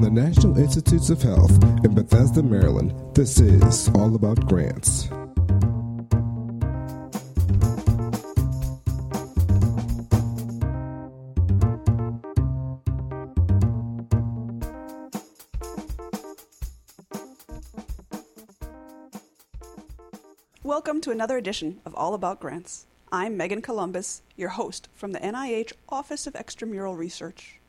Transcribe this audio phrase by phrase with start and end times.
[0.00, 5.10] From the National Institutes of Health in Bethesda, Maryland, this is All About Grants.
[20.62, 22.86] Welcome to another edition of All About Grants.
[23.12, 27.59] I'm Megan Columbus, your host from the NIH Office of Extramural Research.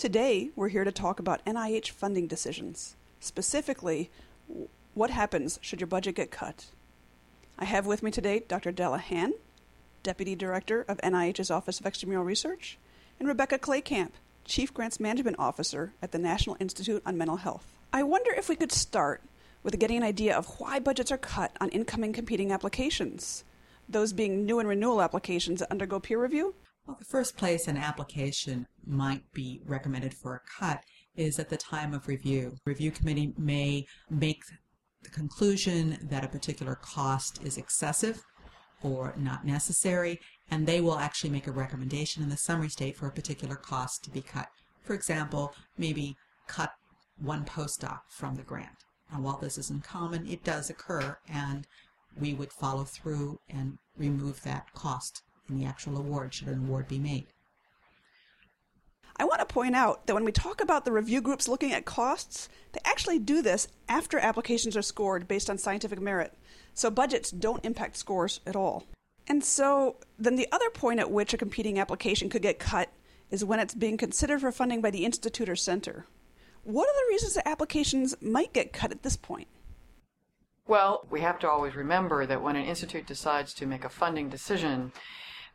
[0.00, 2.96] Today, we're here to talk about NIH funding decisions.
[3.20, 4.08] Specifically,
[4.94, 6.68] what happens should your budget get cut?
[7.58, 8.72] I have with me today Dr.
[8.72, 9.34] Della Hann,
[10.02, 12.78] Deputy Director of NIH's Office of Extramural Research,
[13.18, 14.12] and Rebecca Claycamp,
[14.46, 17.66] Chief Grants Management Officer at the National Institute on Mental Health.
[17.92, 19.20] I wonder if we could start
[19.62, 23.44] with getting an idea of why budgets are cut on incoming competing applications
[23.86, 26.54] those being new and renewal applications that undergo peer review?
[26.86, 30.82] Well, the first place an application might be recommended for a cut
[31.14, 32.56] is at the time of review.
[32.64, 34.42] Review committee may make
[35.02, 38.22] the conclusion that a particular cost is excessive
[38.82, 40.20] or not necessary,
[40.50, 44.02] and they will actually make a recommendation in the summary state for a particular cost
[44.04, 44.48] to be cut.
[44.82, 46.72] For example, maybe cut
[47.18, 48.84] one postdoc from the grant.
[49.12, 51.66] And while this isn't common, it does occur, and
[52.18, 56.88] we would follow through and remove that cost in the actual award should an award
[56.88, 57.26] be made.
[59.16, 61.84] I want to point out that when we talk about the review groups looking at
[61.84, 66.32] costs, they actually do this after applications are scored based on scientific merit.
[66.72, 68.86] So budgets don't impact scores at all.
[69.28, 72.90] And so then the other point at which a competing application could get cut
[73.30, 76.06] is when it's being considered for funding by the institute or center.
[76.64, 79.48] What are the reasons that applications might get cut at this point?
[80.66, 84.28] Well, we have to always remember that when an institute decides to make a funding
[84.28, 84.92] decision,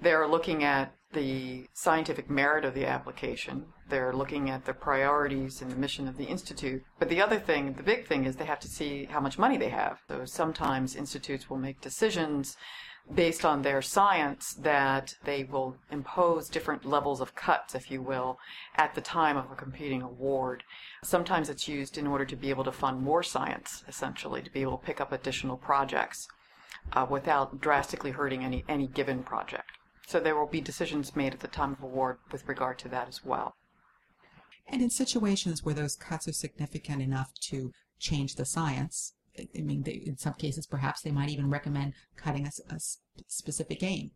[0.00, 3.66] they're looking at the scientific merit of the application.
[3.88, 6.82] They're looking at the priorities and the mission of the institute.
[6.98, 9.56] But the other thing, the big thing, is they have to see how much money
[9.56, 10.00] they have.
[10.08, 12.56] So sometimes institutes will make decisions
[13.14, 18.38] based on their science that they will impose different levels of cuts, if you will,
[18.76, 20.64] at the time of a competing award.
[21.02, 24.62] Sometimes it's used in order to be able to fund more science, essentially, to be
[24.62, 26.26] able to pick up additional projects
[26.94, 29.70] uh, without drastically hurting any, any given project.
[30.06, 33.08] So there will be decisions made at the time of award with regard to that
[33.08, 33.54] as well.
[34.66, 39.82] And in situations where those cuts are significant enough to change the science, I mean,
[39.82, 42.78] they, in some cases, perhaps they might even recommend cutting a, a
[43.26, 44.12] specific aim.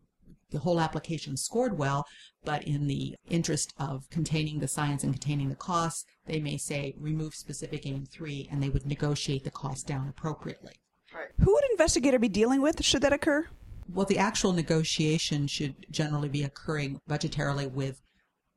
[0.51, 2.05] The whole application scored well,
[2.43, 6.95] but in the interest of containing the science and containing the costs, they may say
[6.97, 10.73] remove specific aim three, and they would negotiate the cost down appropriately.
[11.13, 11.29] Right.
[11.39, 13.47] Who would investigator be dealing with should that occur?
[13.91, 18.01] Well, the actual negotiation should generally be occurring budgetarily with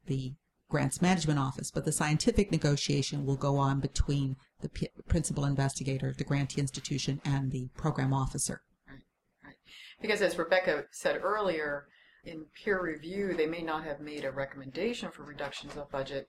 [0.06, 0.34] the
[0.68, 6.14] grants management office, but the scientific negotiation will go on between the P- principal investigator,
[6.16, 8.62] the grantee institution, and the program officer.
[8.88, 9.02] Right,
[9.44, 9.54] right.
[10.00, 11.86] Because as Rebecca said earlier,
[12.24, 16.28] in peer review, they may not have made a recommendation for reductions of budget,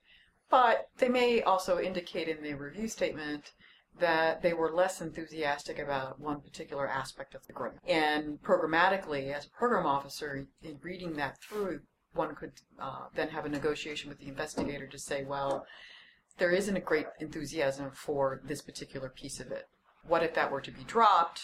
[0.50, 3.52] but they may also indicate in the review statement
[4.00, 7.76] that they were less enthusiastic about one particular aspect of the grant.
[7.86, 11.80] And programmatically, as a program officer, in reading that through,
[12.12, 15.66] one could uh, then have a negotiation with the investigator to say, well,
[16.38, 19.66] there isn't a great enthusiasm for this particular piece of it.
[20.06, 21.40] What if that were to be dropped?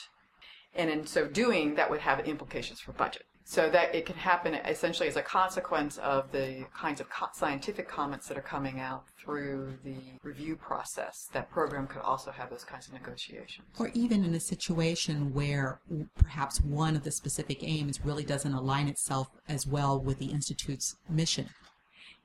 [0.74, 3.24] And in so doing, that would have implications for budget.
[3.44, 7.88] So that it can happen essentially as a consequence of the kinds of co- scientific
[7.88, 11.28] comments that are coming out through the review process.
[11.32, 13.66] That program could also have those kinds of negotiations.
[13.78, 15.80] Or even in a situation where
[16.16, 20.96] perhaps one of the specific aims really doesn't align itself as well with the Institute's
[21.08, 21.48] mission.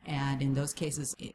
[0.06, 1.34] And in those cases, it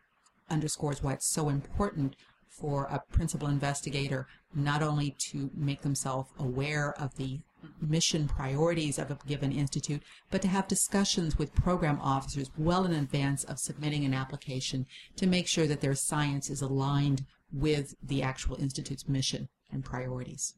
[0.48, 2.16] underscores why it's so important
[2.48, 7.40] for a principal investigator not only to make themselves aware of the
[7.81, 12.93] mission priorities of a given institute, but to have discussions with program officers well in
[12.93, 18.23] advance of submitting an application to make sure that their science is aligned with the
[18.23, 20.55] actual institute's mission and priorities.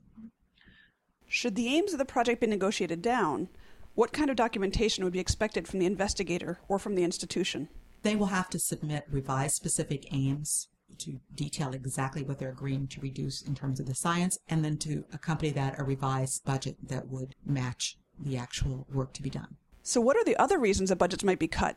[1.27, 3.49] Should the aims of the project be negotiated down,
[3.95, 7.69] what kind of documentation would be expected from the investigator or from the institution?
[8.03, 10.69] They will have to submit revised specific aims
[10.99, 14.79] to detail exactly what they're agreeing to reduce in terms of the science, and then
[14.79, 19.57] to accompany that a revised budget that would match the actual work to be done.
[19.83, 21.77] So, what are the other reasons that budgets might be cut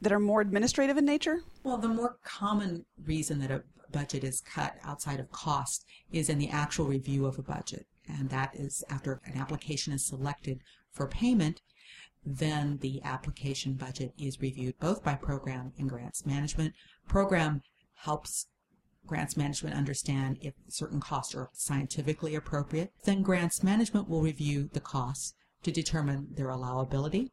[0.00, 1.40] that are more administrative in nature?
[1.62, 3.62] Well, the more common reason that a
[3.92, 8.30] budget is cut outside of cost is in the actual review of a budget, and
[8.30, 10.60] that is after an application is selected
[10.92, 11.60] for payment.
[12.24, 16.74] Then the application budget is reviewed both by program and grants management.
[17.08, 17.62] Program
[18.02, 18.46] helps
[19.06, 22.92] grants management understand if certain costs are scientifically appropriate.
[23.04, 27.30] Then grants management will review the costs to determine their allowability,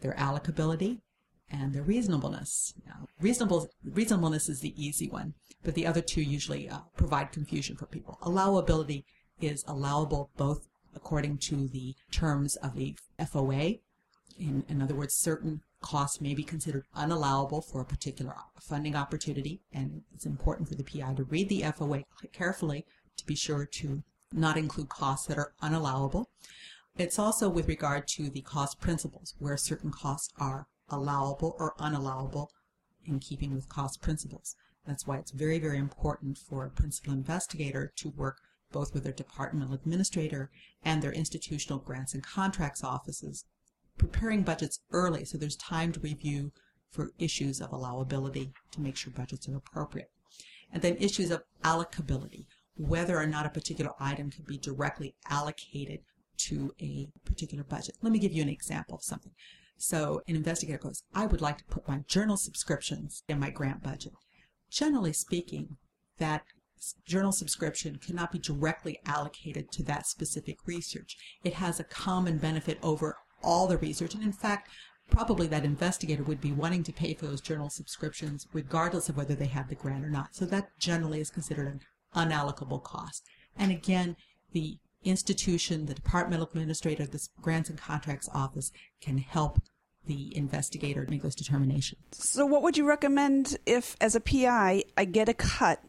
[0.00, 1.00] their allocability,
[1.50, 2.74] and their reasonableness.
[2.86, 7.76] Now, reasonable, reasonableness is the easy one, but the other two usually uh, provide confusion
[7.76, 8.18] for people.
[8.22, 9.04] Allowability
[9.40, 13.80] is allowable both according to the terms of the FOA.
[14.38, 19.62] In, in other words, certain costs may be considered unallowable for a particular funding opportunity,
[19.72, 22.86] and it's important for the PI to read the FOA carefully
[23.16, 26.26] to be sure to not include costs that are unallowable.
[26.96, 32.48] It's also with regard to the cost principles, where certain costs are allowable or unallowable
[33.04, 34.56] in keeping with cost principles.
[34.86, 38.38] That's why it's very, very important for a principal investigator to work
[38.72, 40.50] both with their departmental administrator
[40.84, 43.44] and their institutional grants and contracts offices,
[44.00, 46.50] preparing budgets early so there's time to review
[46.90, 50.10] for issues of allowability to make sure budgets are appropriate.
[50.72, 56.00] And then issues of allocability, whether or not a particular item can be directly allocated
[56.48, 57.96] to a particular budget.
[58.00, 59.32] Let me give you an example of something.
[59.76, 63.82] So an investigator goes, I would like to put my journal subscriptions in my grant
[63.82, 64.14] budget.
[64.70, 65.76] Generally speaking,
[66.16, 66.44] that
[67.06, 71.18] journal subscription cannot be directly allocated to that specific research.
[71.44, 74.14] It has a common benefit over all the research.
[74.14, 74.68] And in fact,
[75.10, 79.34] probably that investigator would be wanting to pay for those journal subscriptions regardless of whether
[79.34, 80.34] they have the grant or not.
[80.34, 81.80] So that generally is considered an
[82.14, 83.24] unallocable cost.
[83.56, 84.16] And again,
[84.52, 88.70] the institution, the departmental administrator, the grants and contracts office
[89.00, 89.60] can help
[90.06, 92.00] the investigator make those determinations.
[92.12, 95.82] So, what would you recommend if, as a PI, I get a cut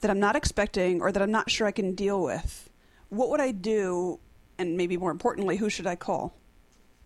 [0.00, 2.70] that I'm not expecting or that I'm not sure I can deal with?
[3.08, 4.18] What would I do?
[4.58, 6.34] And maybe more importantly, who should I call?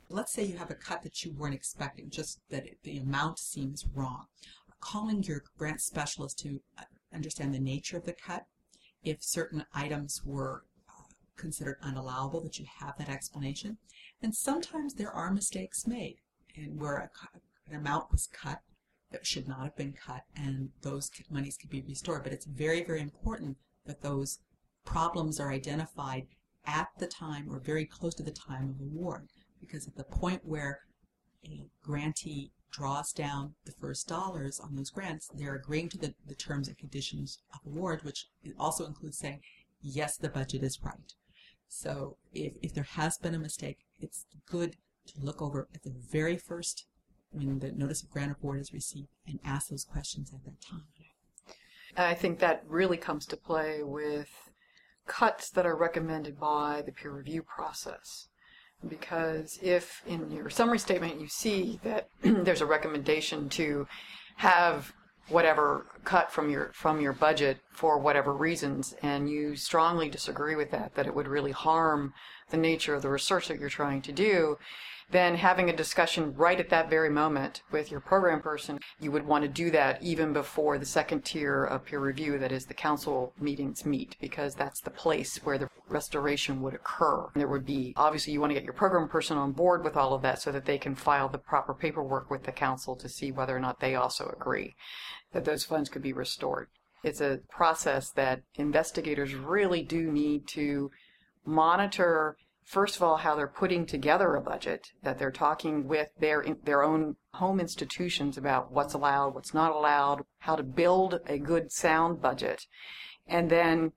[0.08, 3.38] Let's say you have a cut that you weren't expecting, just that it, the amount
[3.38, 4.26] seems wrong.
[4.81, 6.82] Calling your grant specialist to uh,
[7.12, 8.47] understand the nature of the cut,
[9.03, 11.03] if certain items were uh,
[11.37, 13.79] considered unallowable, that you have that explanation.
[14.23, 16.17] And sometimes there are mistakes made
[16.56, 17.11] and where a,
[17.69, 18.61] an amount was cut
[19.11, 22.23] that should not have been cut, and those monies could be restored.
[22.23, 23.56] But it's very, very important
[23.87, 24.41] that those
[24.85, 26.26] problems are identified
[26.64, 29.29] at the time or very close to the time of award,
[29.61, 30.81] because at the point where
[31.44, 36.35] a grantee draws down the first dollars on those grants, they're agreeing to the, the
[36.35, 38.26] terms and conditions of award, which
[38.58, 39.41] also includes saying,
[39.81, 41.14] yes, the budget is right.
[41.69, 44.76] So if, if there has been a mistake, it's good
[45.06, 46.87] to look over at the very first
[47.31, 50.85] when the notice of grant award is received and ask those questions at that time.
[51.97, 54.29] I think that really comes to play with
[55.06, 58.29] cuts that are recommended by the peer review process.
[58.88, 63.87] Because if in your summary statement you see that there's a recommendation to
[64.37, 64.93] have
[65.28, 70.70] whatever cut from your from your budget for whatever reasons and you strongly disagree with
[70.70, 72.12] that that it would really harm
[72.50, 74.56] the nature of the research that you're trying to do
[75.11, 79.25] then having a discussion right at that very moment with your program person, you would
[79.25, 82.75] want to do that even before the second tier of peer review, that is the
[82.75, 87.29] council meetings meet, because that's the place where the restoration would occur.
[87.35, 89.97] And There would be, obviously, you want to get your program person on board with
[89.97, 93.09] all of that so that they can file the proper paperwork with the council to
[93.09, 94.75] see whether or not they also agree
[95.32, 96.69] that those funds could be restored.
[97.05, 100.90] It's a process that investigators really do need to
[101.45, 106.44] monitor first of all, how they're putting together a budget, that they're talking with their,
[106.64, 111.70] their own home institutions about what's allowed, what's not allowed, how to build a good
[111.70, 112.66] sound budget.
[113.26, 113.92] And then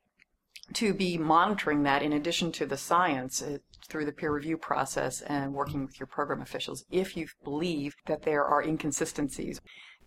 [0.73, 3.57] to be monitoring that in addition to the science uh,
[3.87, 8.21] through the peer review process and working with your program officials if you believe that
[8.21, 9.59] there are inconsistencies.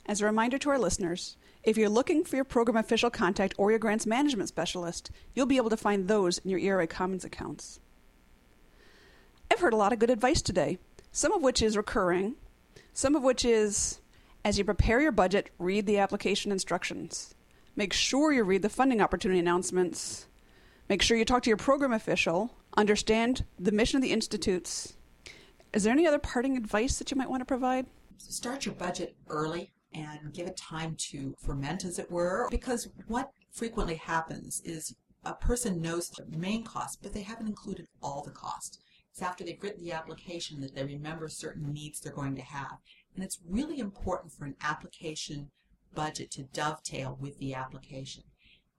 [0.07, 3.71] As a reminder to our listeners, if you're looking for your program official contact or
[3.71, 7.81] your grants management specialist, you'll be able to find those in your ERA Commons accounts.
[9.53, 10.79] I've heard a lot of good advice today,
[11.11, 12.37] some of which is recurring,
[12.95, 14.01] some of which is
[14.47, 17.35] as you prepare your budget, read the application instructions.
[17.77, 20.27] Make sure you read the funding opportunity announcements.
[20.89, 24.95] Make sure you talk to your program official, understand the mission of the institutes.
[25.75, 27.85] Is there any other parting advice that you might want to provide?
[28.17, 33.31] Start your budget early and give it time to ferment, as it were, because what
[33.51, 34.95] frequently happens is
[35.27, 38.79] a person knows the main cost, but they haven't included all the cost.
[39.13, 42.79] It's after they've written the application that they remember certain needs they're going to have.
[43.15, 45.51] And it's really important for an application
[45.95, 48.25] budget to dovetail with the application.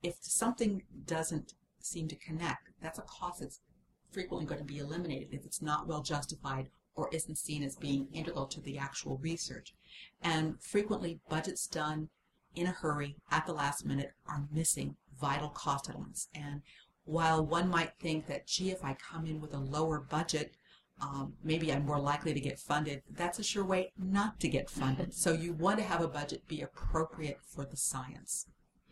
[0.01, 3.59] If something doesn't seem to connect, that's a cost that's
[4.11, 8.07] frequently going to be eliminated if it's not well justified or isn't seen as being
[8.11, 9.75] integral to the actual research.
[10.21, 12.09] And frequently, budgets done
[12.55, 16.27] in a hurry at the last minute are missing vital cost elements.
[16.33, 16.61] And
[17.05, 20.55] while one might think that, gee, if I come in with a lower budget,
[21.01, 24.69] um, maybe I'm more likely to get funded, that's a sure way not to get
[24.69, 25.13] funded.
[25.13, 28.47] So you want to have a budget be appropriate for the science.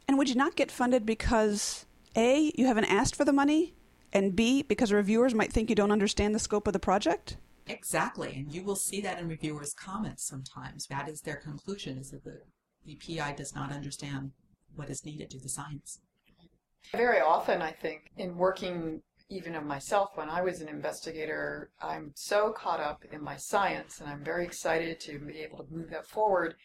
[0.08, 3.76] And would you not get funded because A, you haven't asked for the money,
[4.12, 7.38] and B, because reviewers might think you don't understand the scope of the project?
[7.68, 10.88] Exactly, and you will see that in reviewers' comments sometimes.
[10.88, 12.42] That is their conclusion, is that the,
[12.86, 14.32] the PI does not understand
[14.76, 16.00] what is needed to the science.
[16.92, 22.12] Very often, I think, in working even of myself when I was an investigator, I'm
[22.16, 25.90] so caught up in my science and I'm very excited to be able to move
[25.92, 26.56] that forward.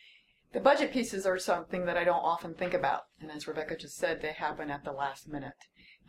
[0.53, 3.03] The budget pieces are something that I don't often think about.
[3.21, 5.55] And as Rebecca just said, they happen at the last minute.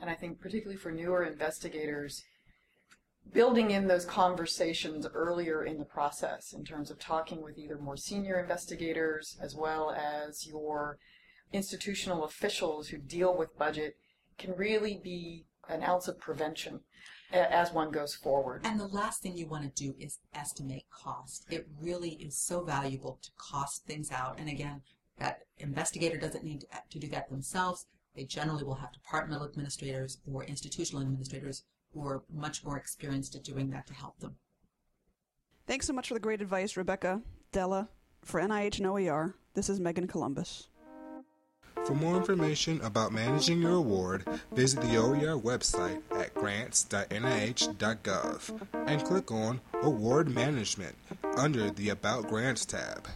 [0.02, 2.24] And I think, particularly for newer investigators,
[3.34, 7.98] building in those conversations earlier in the process in terms of talking with either more
[7.98, 10.98] senior investigators as well as your
[11.54, 13.98] institutional officials who deal with budget
[14.38, 16.82] can really be an ounce of prevention
[17.32, 18.62] as one goes forward.
[18.64, 21.46] And the last thing you want to do is estimate cost.
[21.50, 24.40] It really is so valuable to cost things out.
[24.40, 24.82] And again,
[25.20, 27.86] that investigator doesn't need to do that themselves.
[28.16, 31.64] They generally will have departmental administrators or institutional administrators
[31.94, 34.36] who are much more experienced at doing that to help them.
[35.66, 37.90] Thanks so much for the great advice, Rebecca, Della.
[38.24, 40.70] For NIH and OER, this is Megan Columbus.
[41.88, 49.32] For more information about managing your award, visit the OER website at grants.nih.gov and click
[49.32, 50.98] on Award Management
[51.38, 53.08] under the About Grants tab.